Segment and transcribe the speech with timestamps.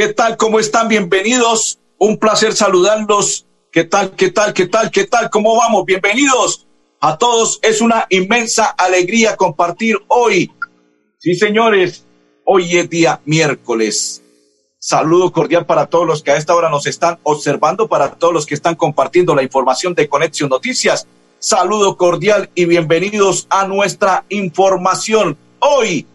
[0.00, 0.38] ¿qué tal?
[0.38, 0.88] ¿Cómo están?
[0.88, 1.78] Bienvenidos.
[1.98, 3.44] Un placer saludarlos.
[3.70, 4.12] ¿Qué tal?
[4.12, 4.54] ¿Qué tal?
[4.54, 4.90] ¿Qué tal?
[4.90, 5.28] ¿Qué tal?
[5.28, 5.84] ¿Cómo vamos?
[5.84, 6.66] Bienvenidos
[7.02, 7.58] a todos.
[7.60, 10.50] Es una inmensa alegría compartir hoy.
[11.18, 12.06] Sí, señores,
[12.46, 14.22] hoy es día miércoles.
[14.78, 18.46] Saludo cordial para todos los que a esta hora nos están observando, para todos los
[18.46, 21.06] que están compartiendo la información de Conexión Noticias.
[21.40, 25.36] Saludo cordial y bienvenidos a nuestra información.
[25.58, 26.06] Hoy,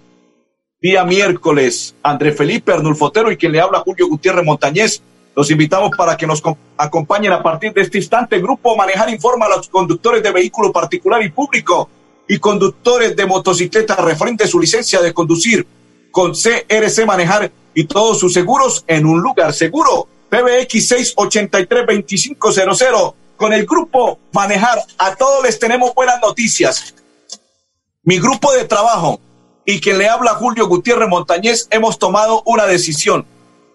[0.85, 1.95] día miércoles.
[2.03, 5.01] André Felipe Arnulfotero y quien le habla Julio Gutiérrez Montañez.
[5.35, 6.43] Los invitamos para que nos
[6.77, 8.39] acompañen a partir de este instante.
[8.39, 11.89] Grupo Manejar informa a los conductores de vehículo particular y público
[12.27, 15.65] y conductores de motocicletas referente su licencia de conducir
[16.11, 20.07] con CRC Manejar y todos sus seguros en un lugar seguro.
[20.29, 23.15] PBX 683-2500.
[23.35, 26.93] Con el grupo Manejar, a todos les tenemos buenas noticias.
[28.03, 29.19] Mi grupo de trabajo,
[29.65, 33.25] y quien le habla Julio Gutiérrez Montañez, hemos tomado una decisión.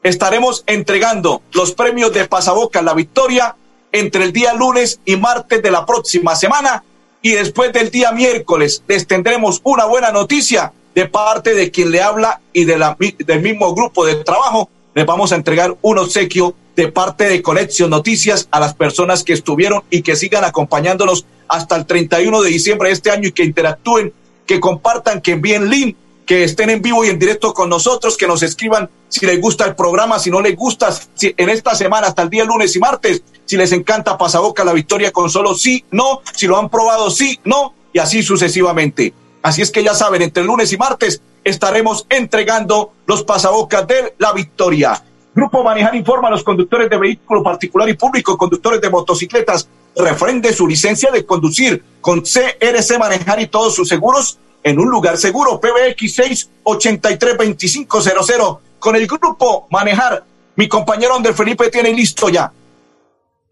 [0.03, 3.57] Estaremos entregando los premios de Pasaboca La Victoria
[3.93, 6.85] entre el día lunes y martes de la próxima semana
[7.23, 12.03] y después del día miércoles les tendremos una buena noticia de parte de quien le
[12.03, 14.71] habla y de la, del mismo grupo de trabajo.
[14.95, 19.33] Les vamos a entregar un obsequio de parte de Conexión Noticias a las personas que
[19.33, 23.45] estuvieron y que sigan acompañándonos hasta el 31 de diciembre de este año y que
[23.45, 24.15] interactúen
[24.51, 28.27] que compartan, que envíen link, que estén en vivo y en directo con nosotros, que
[28.27, 32.09] nos escriban si les gusta el programa, si no les gusta, si en esta semana
[32.09, 35.85] hasta el día lunes y martes, si les encanta Pasaboca la victoria con solo sí,
[35.93, 39.15] no, si lo han probado sí, no, y así sucesivamente.
[39.41, 44.33] Así es que ya saben, entre lunes y martes estaremos entregando los pasabocas de la
[44.33, 45.01] victoria.
[45.33, 50.53] Grupo Manejar informa a los conductores de vehículo particular y público, conductores de motocicletas, refrende
[50.53, 55.61] su licencia de conducir con CRC Manejar y todos sus seguros en un lugar seguro.
[55.61, 56.19] PBX
[56.65, 58.59] 683-2500.
[58.79, 60.25] Con el grupo Manejar,
[60.57, 62.53] mi compañero Andrés Felipe tiene listo ya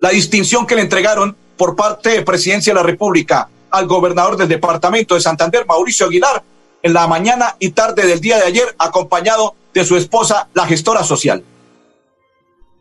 [0.00, 4.48] la distinción que le entregaron por parte de Presidencia de la República al gobernador del
[4.48, 6.42] departamento de Santander, Mauricio Aguilar,
[6.82, 11.02] en la mañana y tarde del día de ayer, acompañado de su esposa, la gestora
[11.02, 11.42] social.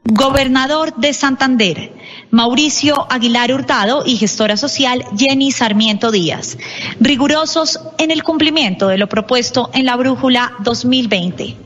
[0.09, 1.91] Gobernador de Santander,
[2.31, 6.57] Mauricio Aguilar Hurtado y gestora social Jenny Sarmiento Díaz,
[7.01, 11.57] rigurosos en el cumplimiento de lo propuesto en la Brújula 2020.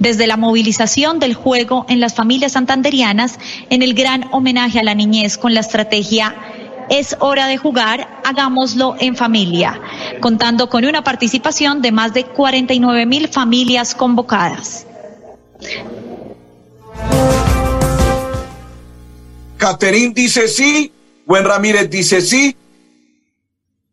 [0.00, 3.38] Desde la movilización del juego en las familias santanderianas,
[3.70, 6.34] en el gran homenaje a la niñez con la estrategia
[6.90, 9.80] es hora de jugar, hagámoslo en familia,
[10.20, 14.88] contando con una participación de más de 49 mil familias convocadas.
[19.64, 20.92] Caterín dice sí,
[21.24, 22.54] Buen Ramírez dice sí,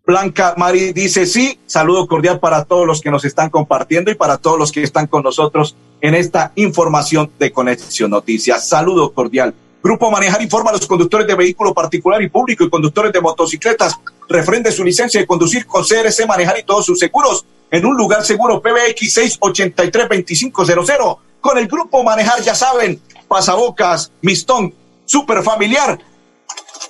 [0.05, 1.57] Blanca Mari dice sí.
[1.65, 5.07] Saludo cordial para todos los que nos están compartiendo y para todos los que están
[5.07, 8.67] con nosotros en esta información de Conexión Noticias.
[8.67, 9.53] Saludo cordial.
[9.81, 13.97] Grupo Manejar informa a los conductores de vehículo particular y público y conductores de motocicletas.
[14.27, 18.25] Refrende su licencia de conducir con CRC Manejar y todos sus seguros en un lugar
[18.25, 21.17] seguro PBX 683-2500.
[21.39, 24.73] Con el Grupo Manejar, ya saben, pasabocas, mistón,
[25.11, 25.99] super familiar.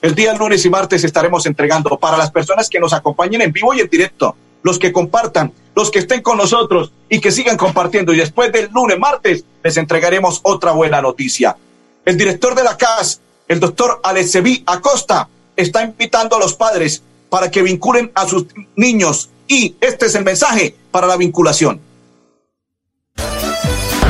[0.02, 3.74] El día lunes y martes estaremos entregando para las personas que nos acompañen en vivo
[3.74, 8.14] y en directo, los que compartan, los que estén con nosotros y que sigan compartiendo.
[8.14, 11.58] Y después del lunes, martes, les entregaremos otra buena noticia.
[12.06, 17.50] El director de la CAS, el doctor Aleceví Acosta, está invitando a los padres para
[17.50, 18.46] que vinculen a sus
[18.76, 19.30] niños.
[19.48, 21.82] Y este es el mensaje para la vinculación.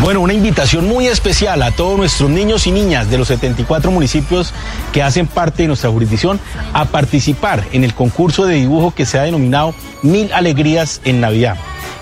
[0.01, 4.51] Bueno, una invitación muy especial a todos nuestros niños y niñas de los 74 municipios
[4.92, 6.39] que hacen parte de nuestra jurisdicción
[6.74, 11.56] a participar en el concurso de dibujo que se ha denominado Mil Alegrías en Navidad.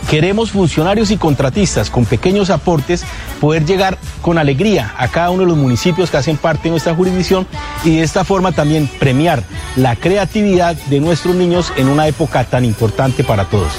[0.10, 3.04] Queremos funcionarios y contratistas con pequeños aportes
[3.42, 6.95] poder llegar con alegría a cada uno de los municipios que hacen parte de nuestra
[6.95, 7.45] jurisdicción
[7.84, 9.44] y de esta forma también premiar
[9.75, 13.74] la creatividad de nuestros niños en una época tan importante para todos.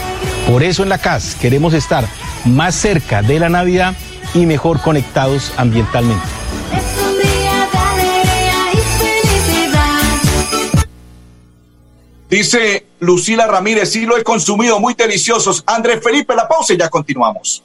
[0.47, 2.05] Por eso en la CAS queremos estar
[2.45, 3.95] más cerca de la Navidad
[4.35, 6.27] y mejor conectados ambientalmente.
[12.29, 15.65] Dice Lucila Ramírez, sí lo he consumido, muy deliciosos.
[15.67, 17.63] Andrés Felipe, la pausa y ya continuamos.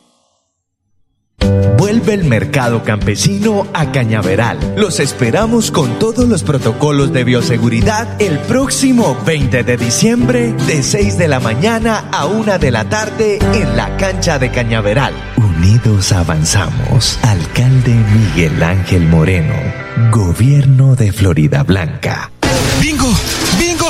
[1.78, 4.76] Vuelve el mercado campesino a Cañaveral.
[4.78, 11.18] Los esperamos con todos los protocolos de bioseguridad el próximo 20 de diciembre de 6
[11.18, 15.14] de la mañana a 1 de la tarde en la cancha de Cañaveral.
[15.36, 17.20] Unidos avanzamos.
[17.24, 19.56] Alcalde Miguel Ángel Moreno.
[20.12, 22.32] Gobierno de Florida Blanca.
[22.82, 23.12] ¡Bingo!
[23.60, 23.90] ¡Bingo!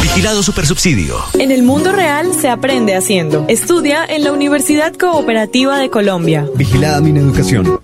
[0.00, 1.16] Vigilado Supersubsidio.
[1.38, 3.44] En el mundo real se aprende haciendo.
[3.48, 6.46] Estudia en la Universidad Cooperativa de Colombia.
[6.54, 7.80] Vigilada mi educación.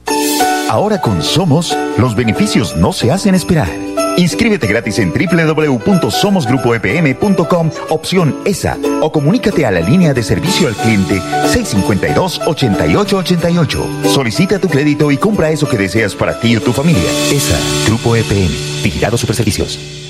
[0.68, 3.68] Ahora con Somos, los beneficios no se hacen esperar.
[4.16, 11.20] Inscríbete gratis en www.somosgrupoepm.com, opción ESA, o comunícate a la línea de servicio al cliente
[11.20, 14.04] 652-8888.
[14.06, 17.10] Solicita tu crédito y compra eso que deseas para ti o tu familia.
[17.30, 17.56] ESA,
[17.86, 18.52] Grupo EPM,
[18.82, 20.01] Vigilado Superservicios.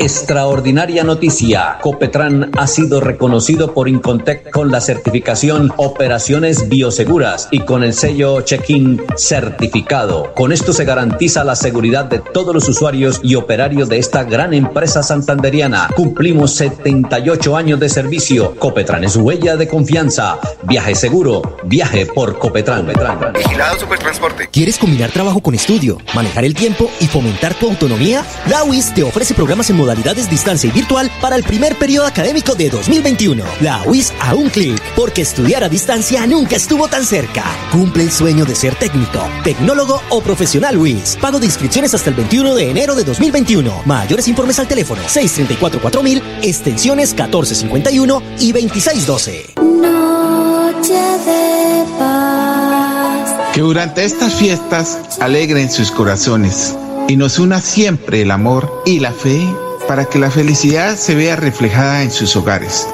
[0.00, 1.76] Extraordinaria noticia.
[1.82, 8.40] Copetran ha sido reconocido por Incontec con la certificación Operaciones Bioseguras y con el sello
[8.40, 10.32] Check-in certificado.
[10.34, 14.54] Con esto se garantiza la seguridad de todos los usuarios y operarios de esta gran
[14.54, 15.90] empresa santanderiana.
[15.94, 18.54] Cumplimos 78 años de servicio.
[18.58, 20.38] Copetran es huella de confianza.
[20.62, 21.58] Viaje seguro.
[21.64, 22.90] Viaje por Copetran.
[23.34, 24.48] Vigilado Supertransporte.
[24.50, 28.24] ¿Quieres combinar trabajo con estudio, manejar el tiempo y fomentar tu autonomía?
[28.48, 32.54] La UIS te ofrece programas en modalidades distancia y virtual para el primer periodo académico
[32.54, 33.42] de 2021.
[33.60, 37.42] La UIS a un clic, porque estudiar a distancia nunca estuvo tan cerca.
[37.72, 41.18] Cumple el sueño de ser técnico, tecnólogo o profesional UIS.
[41.20, 43.82] Pago de inscripciones hasta el 21 de enero de 2021.
[43.84, 49.54] Mayores informes al teléfono 634-4000, extensiones 1451 y 2612.
[49.56, 53.34] Noche de paz.
[53.54, 56.76] Que durante estas fiestas alegren sus corazones
[57.08, 59.44] y nos una siempre el amor y la fe
[59.90, 62.86] para que la felicidad se vea reflejada en sus hogares.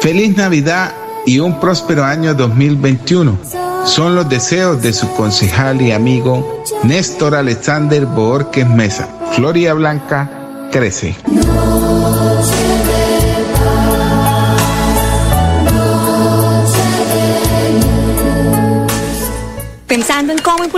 [0.00, 0.92] Feliz Navidad
[1.24, 3.38] y un próspero año 2021.
[3.84, 9.08] Son los deseos de su concejal y amigo Néstor Alexander Borges Mesa.
[9.36, 11.14] Floria Blanca crece.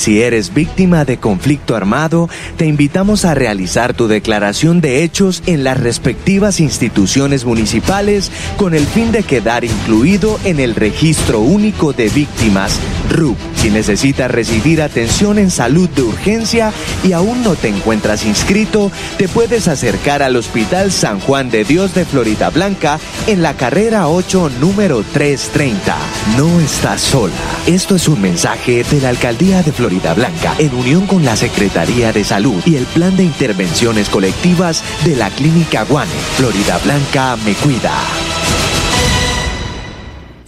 [0.00, 5.62] Si eres víctima de conflicto armado, te invitamos a realizar tu declaración de hechos en
[5.62, 12.08] las respectivas instituciones municipales con el fin de quedar incluido en el Registro Único de
[12.08, 12.80] Víctimas,
[13.10, 13.36] RUP.
[13.56, 16.72] Si necesitas recibir atención en salud de urgencia
[17.04, 21.94] y aún no te encuentras inscrito, te puedes acercar al Hospital San Juan de Dios
[21.94, 25.94] de Florida Blanca en la carrera 8, número 330.
[26.38, 27.34] No estás sola.
[27.66, 32.12] Esto es un mensaje de la Alcaldía de Florida Blanca en unión con la Secretaría
[32.12, 36.10] de Salud y el Plan de Intervenciones Colectivas de la Clínica Guane.
[36.36, 37.92] Florida Blanca me cuida.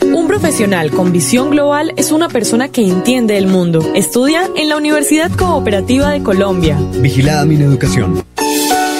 [0.00, 3.92] Un profesional con visión global es una persona que entiende el mundo.
[3.94, 6.78] Estudia en la Universidad Cooperativa de Colombia.
[7.00, 8.22] Vigilada mi educación.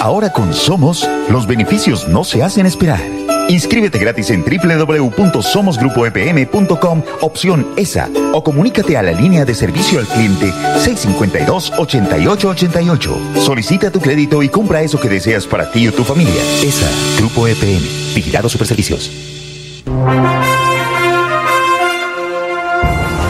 [0.01, 3.22] Ahora con Somos, los beneficios no se hacen esperar.
[3.49, 10.51] Inscríbete gratis en www.somosgrupoepm.com, opción ESA, o comunícate a la línea de servicio al cliente
[10.51, 13.35] 652-8888.
[13.37, 16.41] Solicita tu crédito y compra eso que deseas para ti o tu familia.
[16.61, 17.83] ESA, Grupo EPM,
[18.15, 19.11] Vigilado Superservicios.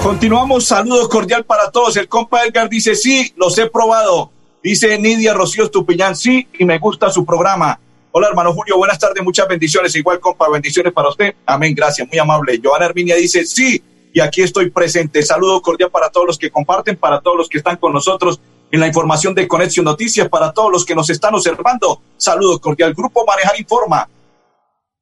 [0.03, 1.97] Continuamos, saludos cordial para todos.
[1.97, 4.29] El compa Edgar dice, sí, los he probado.
[4.61, 7.79] Dice Nidia Rocío Estupiñán, sí, y me gusta su programa.
[8.15, 9.95] Hola, hermano Julio, buenas tardes, muchas bendiciones.
[9.95, 11.33] Igual, compa, bendiciones para usted.
[11.47, 12.61] Amén, gracias, muy amable.
[12.63, 13.81] Joana Herminia dice, sí,
[14.13, 15.23] y aquí estoy presente.
[15.23, 18.39] Saludo cordial para todos los que comparten, para todos los que están con nosotros
[18.71, 22.01] en la información de Conexión Noticias, para todos los que nos están observando.
[22.15, 22.93] Saludo cordial.
[22.93, 24.07] Grupo Manejar Informa.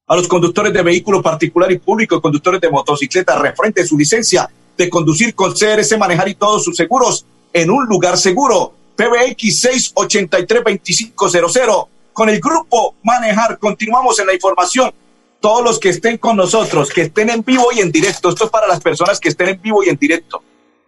[0.08, 4.90] A los conductores de vehículo particular y público, conductores de motocicleta, refrente su licencia de
[4.90, 8.74] conducir con CRS Manejar y todos sus seguros en un lugar seguro.
[8.96, 13.58] PBX 683 2500 con el grupo Manejar.
[13.60, 14.94] Continuamos en la información.
[15.40, 18.52] Todos los que estén con nosotros, que estén en vivo y en directo, esto es
[18.52, 20.44] para las personas que estén en vivo y en directo.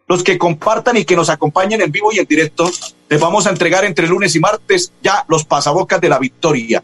[0.08, 2.70] Los que compartan y que nos acompañen en vivo y en directo,
[3.10, 6.84] les vamos a entregar entre lunes y martes ya los pasabocas de la victoria.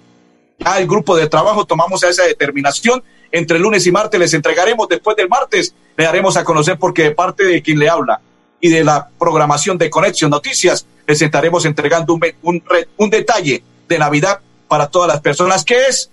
[0.57, 3.03] Ya el grupo de trabajo tomamos esa determinación.
[3.31, 7.11] Entre lunes y martes les entregaremos, después del martes le daremos a conocer porque de
[7.11, 8.19] parte de quien le habla
[8.59, 12.63] y de la programación de Conexión Noticias, les estaremos entregando un, un,
[12.97, 16.09] un detalle de Navidad para todas las personas, que es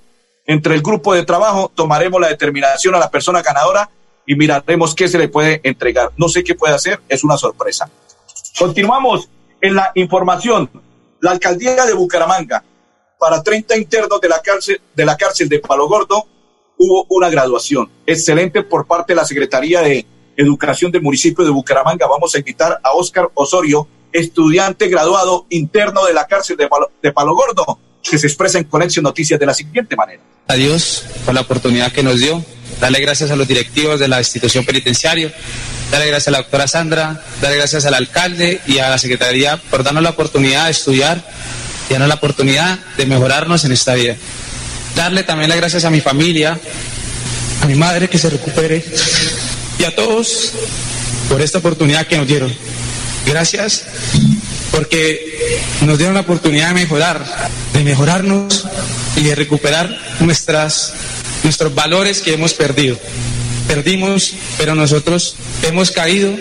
[0.47, 3.91] entre el grupo de trabajo, tomaremos la determinación a la persona ganadora
[4.27, 6.11] y miraremos qué se le puede entregar.
[6.17, 7.89] No sé qué puede hacer, es una sorpresa.
[8.59, 9.29] Continuamos
[9.61, 10.71] en la información.
[11.21, 12.65] La alcaldía de Bucaramanga,
[13.19, 16.27] para 30 internos de la cárcel de, la cárcel de Palo Gordo,
[16.79, 17.91] hubo una graduación.
[18.07, 20.07] Excelente por parte de la Secretaría de
[20.37, 22.07] Educación del municipio de Bucaramanga.
[22.07, 27.79] Vamos a invitar a Óscar Osorio, estudiante graduado interno de la cárcel de Palo, Gordo,
[28.03, 30.23] que se expresa en Conexión Noticias de la siguiente manera.
[30.49, 32.45] A Dios por la oportunidad que nos dio,
[32.81, 35.35] darle gracias a los directivos de la institución penitenciaria,
[35.91, 39.83] darle gracias a la doctora Sandra, darle gracias al alcalde y a la secretaría por
[39.83, 41.23] darnos la oportunidad de estudiar
[41.89, 44.17] y darnos la oportunidad de mejorarnos en esta vida.
[44.95, 46.59] Darle también las gracias a mi familia,
[47.63, 48.85] a mi madre que se recupere
[49.79, 50.53] y a todos
[51.29, 52.55] por esta oportunidad que nos dieron.
[53.27, 53.85] Gracias
[54.71, 57.25] porque nos dieron la oportunidad de mejorar,
[57.73, 58.67] de mejorarnos
[59.17, 60.93] y de recuperar nuestras,
[61.43, 62.99] nuestros valores que hemos perdido.
[63.67, 66.33] Perdimos, pero nosotros hemos caído,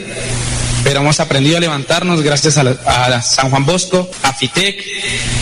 [0.83, 4.85] pero hemos aprendido a levantarnos gracias a, a San Juan Bosco, a FITEC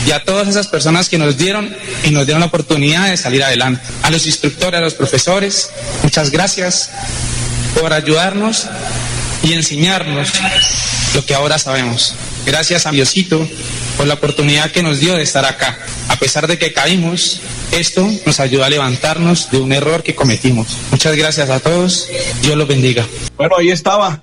[0.08, 3.44] y a todas esas personas que nos dieron y nos dieron la oportunidad de salir
[3.44, 3.82] adelante.
[4.04, 5.72] A los instructores, a los profesores,
[6.04, 6.92] muchas gracias
[7.80, 8.68] por ayudarnos
[9.44, 10.32] y enseñarnos
[11.14, 12.16] lo que ahora sabemos.
[12.46, 13.48] Gracias a Diosito
[13.98, 15.78] por la oportunidad que nos dio de estar acá.
[16.10, 17.42] A pesar de que caímos,
[17.72, 20.78] esto nos ayuda a levantarnos de un error que cometimos.
[20.92, 22.10] Muchas gracias a todos.
[22.42, 23.06] Dios los bendiga.
[23.38, 24.22] Bueno, ahí estaba.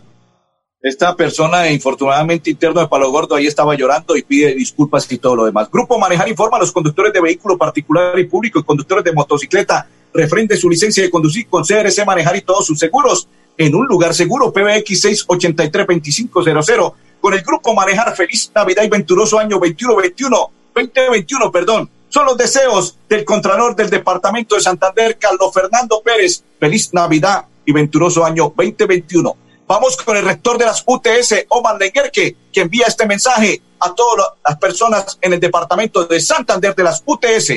[0.82, 5.36] Esta persona, infortunadamente interno de Palo Gordo, ahí estaba llorando y pide disculpas y todo
[5.36, 5.68] lo demás.
[5.70, 9.86] Grupo Manejar informa a los conductores de vehículo particular y público y conductores de motocicleta
[10.12, 13.28] refrende su licencia de conducir con CRC Manejar y todos sus seguros
[13.60, 14.52] en un lugar seguro.
[14.52, 18.16] PBX 683 2500 con el grupo Manejar.
[18.16, 21.90] Feliz Navidad y venturoso año 2121, 2021, perdón.
[22.08, 26.42] Son los deseos del Contralor del Departamento de Santander, Carlos Fernando Pérez.
[26.58, 29.36] Feliz Navidad y venturoso año 2021.
[29.66, 34.30] Vamos con el rector de las UTS, Omar Lenguerque, que envía este mensaje a todas
[34.44, 37.52] las personas en el Departamento de Santander de las UTS.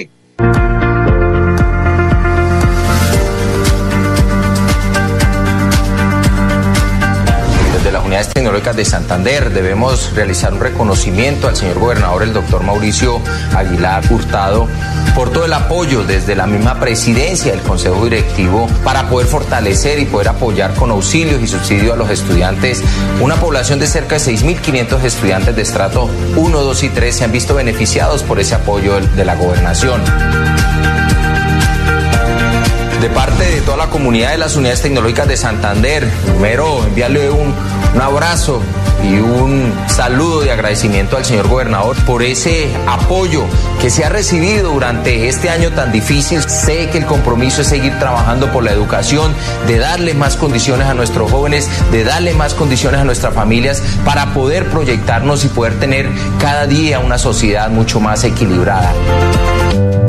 [7.93, 13.21] Las unidades tecnológicas de Santander debemos realizar un reconocimiento al señor gobernador, el doctor Mauricio
[13.55, 14.67] Aguilar Hurtado,
[15.13, 20.05] por todo el apoyo desde la misma presidencia del Consejo Directivo para poder fortalecer y
[20.05, 22.81] poder apoyar con auxilios y subsidios a los estudiantes.
[23.21, 27.31] Una población de cerca de 6.500 estudiantes de estrato 1, 2 y 3 se han
[27.31, 30.01] visto beneficiados por ese apoyo de la gobernación
[33.03, 37.53] de parte de toda la comunidad de las unidades tecnológicas de Santander, primero enviarle un,
[37.93, 38.61] un, abrazo
[39.03, 43.43] y un saludo de agradecimiento al señor gobernador por ese apoyo
[43.81, 46.41] que se ha recibido durante este año tan difícil.
[46.43, 49.35] Sé que el compromiso es seguir trabajando por la educación,
[49.67, 54.33] de darle más condiciones a nuestros jóvenes, de darle más condiciones a nuestras familias para
[54.33, 58.93] poder proyectarnos y poder tener cada día una sociedad mucho más equilibrada.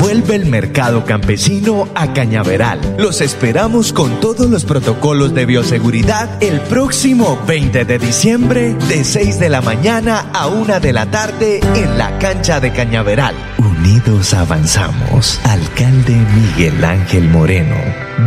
[0.05, 2.79] Vuelve el mercado campesino a Cañaveral.
[2.99, 9.39] Los esperamos con todos los protocolos de bioseguridad el próximo 20 de diciembre de 6
[9.39, 13.33] de la mañana a 1 de la tarde en la cancha de Cañaveral.
[13.57, 15.39] Un Unidos avanzamos.
[15.43, 17.75] Alcalde Miguel Ángel Moreno.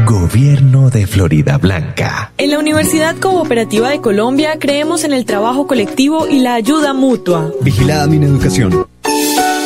[0.06, 2.32] Gobierno de Florida Blanca.
[2.38, 7.50] En la Universidad Cooperativa de Colombia creemos en el trabajo colectivo y la ayuda mutua.
[7.60, 8.86] Vigilada mi educación.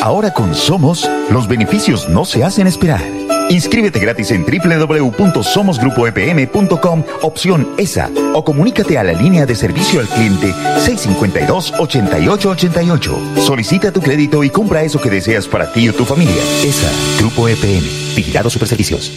[0.03, 3.01] Ahora con Somos, los beneficios no se hacen esperar.
[3.49, 10.53] Inscríbete gratis en www.somosgrupoepm.com, opción ESA, o comunícate a la línea de servicio al cliente
[10.53, 13.37] 652-8888.
[13.37, 16.43] Solicita tu crédito y compra eso que deseas para ti o tu familia.
[16.65, 19.09] ESA, Grupo EPM, Vigilado Superservicios.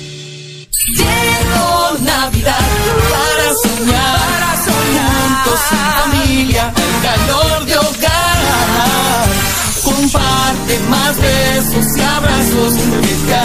[0.94, 2.60] Llegó Navidad
[3.10, 5.78] para soñar, para soñar juntos en
[6.12, 8.15] familia, el calor de hogar.
[10.88, 13.36] Más besos y abrazos que te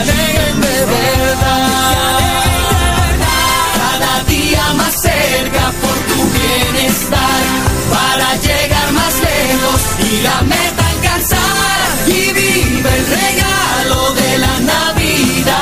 [0.61, 2.19] de verdad.
[3.75, 7.43] Cada día más cerca por tu bienestar,
[7.89, 9.81] para llegar más lejos
[10.11, 12.07] y la meta alcanzar.
[12.07, 15.61] Y vive el regalo de la Navidad.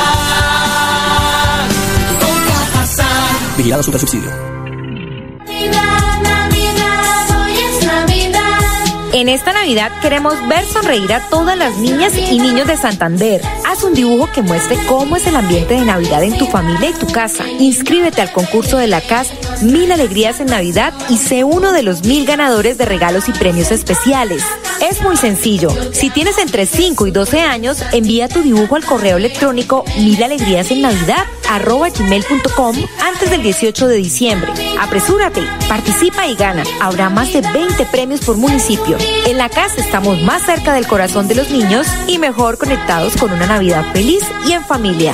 [2.19, 3.57] Con Cajasar.
[3.57, 4.58] Vigilado Supersubsidio.
[9.19, 13.41] En esta Navidad queremos ver sonreír a todas las niñas y niños de Santander.
[13.65, 16.93] Haz un dibujo que muestre cómo es el ambiente de Navidad en tu familia y
[16.93, 17.45] tu casa.
[17.45, 22.05] Inscríbete al concurso de la CAS Mil Alegrías en Navidad y sé uno de los
[22.05, 24.41] mil ganadores de regalos y premios especiales.
[24.81, 25.69] Es muy sencillo.
[25.91, 33.29] Si tienes entre 5 y 12 años, envía tu dibujo al correo electrónico milalegriasennavidad@gmail.com antes
[33.29, 34.53] del 18 de diciembre.
[34.79, 36.63] Apresúrate, participa y gana.
[36.79, 38.97] Habrá más de 20 premios por municipio.
[39.25, 43.31] En la casa estamos más cerca del corazón de los niños y mejor conectados con
[43.31, 45.13] una Navidad feliz y en familia.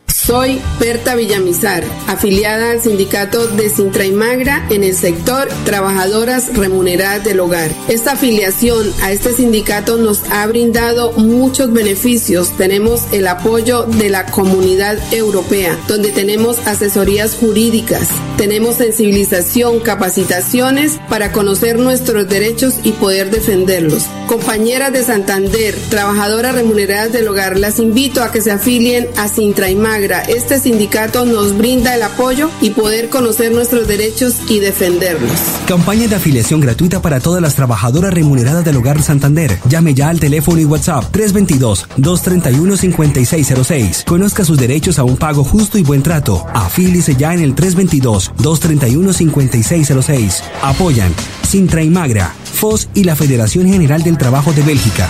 [0.23, 7.23] Soy Berta Villamizar, afiliada al sindicato de Sintra y Magra en el sector Trabajadoras Remuneradas
[7.23, 7.71] del Hogar.
[7.87, 12.55] Esta afiliación a este sindicato nos ha brindado muchos beneficios.
[12.55, 18.07] Tenemos el apoyo de la comunidad europea, donde tenemos asesorías jurídicas,
[18.37, 24.05] tenemos sensibilización, capacitaciones para conocer nuestros derechos y poder defenderlos.
[24.27, 29.69] Compañeras de Santander, trabajadoras remuneradas del hogar, las invito a que se afilien a Sintra
[29.71, 30.10] y Magra.
[30.19, 35.31] Este sindicato nos brinda el apoyo y poder conocer nuestros derechos y defenderlos.
[35.67, 39.59] Campaña de afiliación gratuita para todas las trabajadoras remuneradas del Hogar Santander.
[39.69, 44.05] Llame ya al teléfono y WhatsApp 322-231-5606.
[44.05, 46.45] Conozca sus derechos a un pago justo y buen trato.
[46.53, 50.41] Afílice ya en el 322-231-5606.
[50.61, 51.13] Apoyan
[51.47, 55.09] Sintra y Magra, FOS y la Federación General del Trabajo de Bélgica.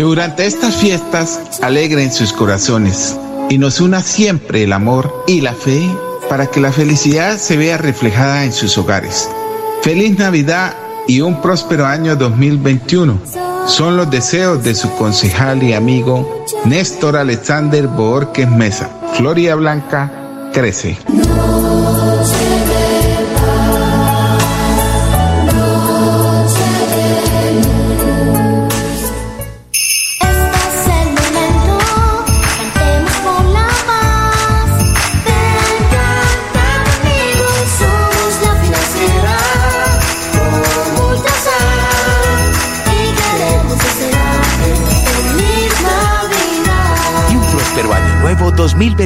[0.00, 3.18] Que durante estas fiestas alegren sus corazones
[3.50, 5.86] y nos una siempre el amor y la fe
[6.26, 9.28] para que la felicidad se vea reflejada en sus hogares.
[9.82, 10.72] Feliz Navidad
[11.06, 13.20] y un próspero año 2021.
[13.66, 18.88] Son los deseos de su concejal y amigo Néstor Alexander Borges Mesa.
[19.18, 20.96] Florida Blanca crece.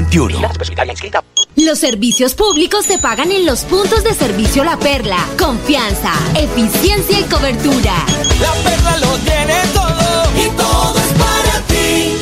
[0.03, 0.41] 2021.
[1.57, 5.25] Los servicios públicos se pagan en los puntos de servicio La Perla.
[5.39, 8.05] Confianza, eficiencia y cobertura.
[8.41, 12.13] La perla lo tiene todo y todo es para ti.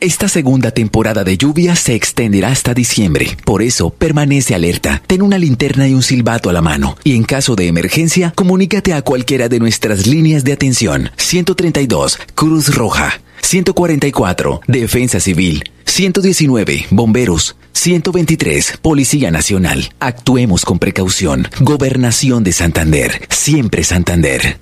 [0.00, 3.36] Esta segunda temporada de lluvia se extenderá hasta diciembre.
[3.44, 5.00] Por eso, permanece alerta.
[5.06, 6.96] Ten una linterna y un silbato a la mano.
[7.04, 11.12] Y en caso de emergencia, comunícate a cualquiera de nuestras líneas de atención.
[11.16, 13.20] 132, Cruz Roja.
[13.42, 15.64] 144, Defensa Civil.
[15.84, 17.56] 119, Bomberos.
[17.72, 19.92] 123, Policía Nacional.
[20.00, 21.48] Actuemos con precaución.
[21.60, 23.26] Gobernación de Santander.
[23.28, 24.58] Siempre Santander.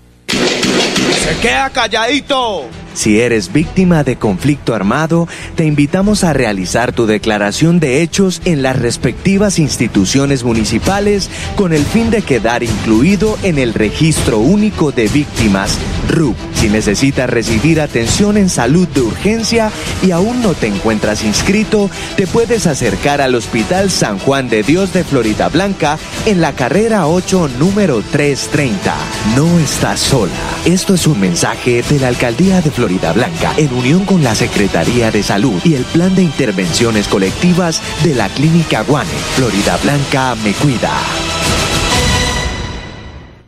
[1.23, 2.69] Se queda calladito.
[2.95, 8.62] Si eres víctima de conflicto armado, te invitamos a realizar tu declaración de hechos en
[8.62, 15.09] las respectivas instituciones municipales con el fin de quedar incluido en el Registro Único de
[15.09, 16.37] Víctimas, RUP.
[16.55, 19.71] Si necesitas recibir atención en salud de urgencia
[20.03, 24.93] y aún no te encuentras inscrito, te puedes acercar al Hospital San Juan de Dios
[24.93, 28.95] de Florida Blanca en la carrera 8, número 330.
[29.37, 30.33] No estás sola.
[30.70, 35.11] Esto es un mensaje de la Alcaldía de Florida Blanca en unión con la Secretaría
[35.11, 39.11] de Salud y el Plan de Intervenciones Colectivas de la Clínica Guane.
[39.35, 40.92] Florida Blanca me cuida.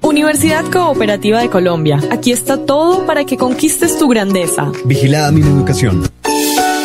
[0.01, 2.01] Universidad Cooperativa de Colombia.
[2.11, 4.73] Aquí está todo para que conquistes tu grandeza.
[4.85, 6.03] Vigilada mi educación.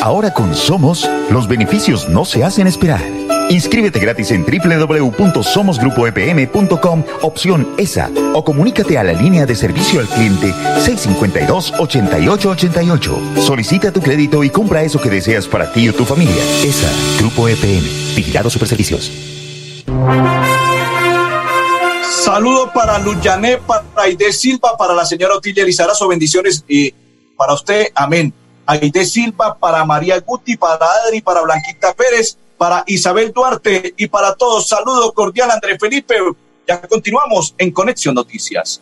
[0.03, 3.01] Ahora con Somos, los beneficios no se hacen esperar.
[3.49, 10.51] Inscríbete gratis en www.somosgrupoepm.com, opción ESA, o comunícate a la línea de servicio al cliente
[10.51, 13.37] 652-8888.
[13.39, 16.43] Solicita tu crédito y compra eso que deseas para ti o tu familia.
[16.63, 19.09] ESA, Grupo EPM, Vigilado Superservicios.
[22.27, 26.93] Saludo para Luyané, para Aide Silva, para la señora Otilia Lizarazo, bendiciones y
[27.37, 28.33] para usted, amén.
[28.65, 34.35] Aide Silva, para María Guti, para Adri, para Blanquita Pérez, para Isabel Duarte y para
[34.35, 34.67] todos.
[34.67, 36.15] Saludo cordial, André Felipe.
[36.67, 38.81] Ya continuamos en Conexión Noticias.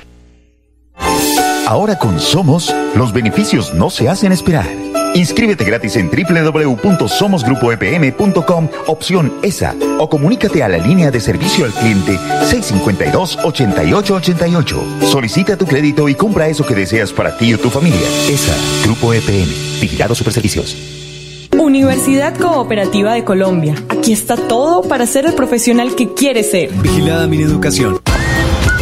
[1.71, 4.67] Ahora con Somos, los beneficios no se hacen esperar.
[5.15, 12.17] Inscríbete gratis en www.somosgrupoepm.com, opción ESA, o comunícate a la línea de servicio al cliente
[12.17, 15.03] 652-8888.
[15.03, 18.05] Solicita tu crédito y compra eso que deseas para ti o tu familia.
[18.27, 18.53] ESA,
[18.83, 19.47] Grupo EPM,
[19.79, 20.75] Vigilado Superservicios.
[21.57, 23.75] Universidad Cooperativa de Colombia.
[23.87, 26.69] Aquí está todo para ser el profesional que quieres ser.
[26.81, 28.01] Vigilada mi educación.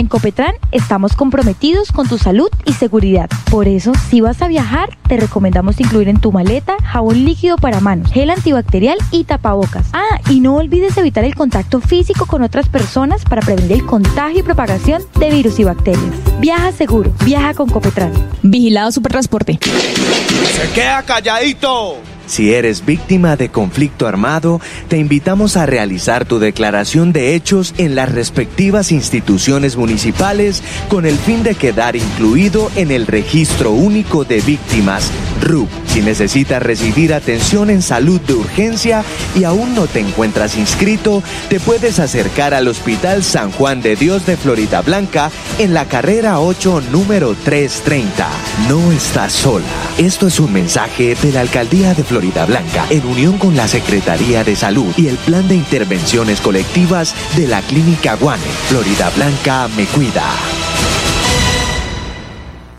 [0.00, 3.28] en Copetran estamos comprometidos con tu salud y seguridad.
[3.50, 7.80] Por eso, si vas a viajar, te recomendamos incluir en tu maleta jabón líquido para
[7.80, 9.88] manos, gel antibacterial y tapabocas.
[9.92, 14.40] Ah, y no olvides evitar el contacto físico con otras personas para prevenir el contagio
[14.40, 16.14] y propagación de virus y bacterias.
[16.40, 18.12] Viaja seguro, viaja con Copetran.
[18.42, 19.58] Vigilado Supertransporte.
[19.62, 21.96] Se queda calladito.
[22.30, 27.96] Si eres víctima de conflicto armado, te invitamos a realizar tu declaración de hechos en
[27.96, 34.42] las respectivas instituciones municipales con el fin de quedar incluido en el Registro Único de
[34.42, 35.68] Víctimas, RUP.
[35.88, 39.02] Si necesitas recibir atención en salud de urgencia
[39.34, 44.24] y aún no te encuentras inscrito, te puedes acercar al Hospital San Juan de Dios
[44.24, 48.28] de Florida Blanca en la carrera 8, número 330.
[48.68, 49.64] No estás sola.
[49.98, 54.44] Esto es un mensaje de la Alcaldía de Florida Blanca en unión con la Secretaría
[54.44, 58.42] de Salud y el Plan de Intervenciones Colectivas de la Clínica Guane.
[58.68, 60.24] Florida Blanca me cuida.